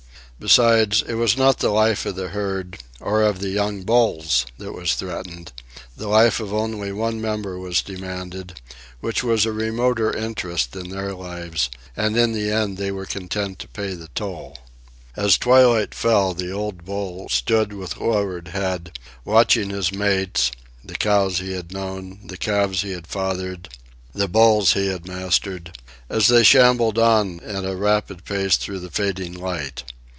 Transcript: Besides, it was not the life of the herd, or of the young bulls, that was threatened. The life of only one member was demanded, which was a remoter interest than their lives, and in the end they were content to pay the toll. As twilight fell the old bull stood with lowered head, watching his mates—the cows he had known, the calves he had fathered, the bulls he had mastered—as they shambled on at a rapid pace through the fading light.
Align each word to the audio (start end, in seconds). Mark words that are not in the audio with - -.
Besides, 0.43 1.03
it 1.03 1.13
was 1.13 1.37
not 1.37 1.59
the 1.59 1.69
life 1.69 2.03
of 2.07 2.15
the 2.15 2.29
herd, 2.29 2.79
or 2.99 3.21
of 3.21 3.37
the 3.41 3.49
young 3.49 3.83
bulls, 3.83 4.47
that 4.57 4.71
was 4.71 4.95
threatened. 4.95 5.51
The 5.95 6.07
life 6.07 6.39
of 6.39 6.51
only 6.51 6.91
one 6.91 7.21
member 7.21 7.59
was 7.59 7.83
demanded, 7.83 8.59
which 9.01 9.23
was 9.23 9.45
a 9.45 9.51
remoter 9.51 10.11
interest 10.11 10.71
than 10.71 10.89
their 10.89 11.13
lives, 11.13 11.69
and 11.95 12.17
in 12.17 12.33
the 12.33 12.49
end 12.49 12.79
they 12.79 12.89
were 12.91 13.05
content 13.05 13.59
to 13.59 13.67
pay 13.67 13.93
the 13.93 14.07
toll. 14.15 14.57
As 15.15 15.37
twilight 15.37 15.93
fell 15.93 16.33
the 16.33 16.51
old 16.51 16.85
bull 16.85 17.29
stood 17.29 17.71
with 17.71 17.97
lowered 17.97 18.47
head, 18.47 18.97
watching 19.23 19.69
his 19.69 19.91
mates—the 19.91 20.95
cows 20.95 21.37
he 21.37 21.51
had 21.51 21.71
known, 21.71 22.17
the 22.25 22.35
calves 22.37 22.81
he 22.81 22.93
had 22.93 23.05
fathered, 23.05 23.69
the 24.11 24.27
bulls 24.27 24.73
he 24.73 24.87
had 24.87 25.05
mastered—as 25.07 26.27
they 26.29 26.41
shambled 26.41 26.97
on 26.97 27.41
at 27.41 27.63
a 27.63 27.75
rapid 27.75 28.25
pace 28.25 28.57
through 28.57 28.79
the 28.79 28.89
fading 28.89 29.33
light. 29.35 29.83